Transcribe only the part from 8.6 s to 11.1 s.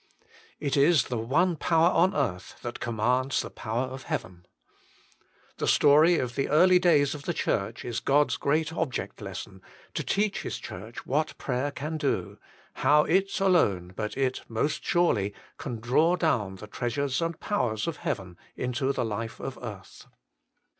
object lesson, to teach His Church si 32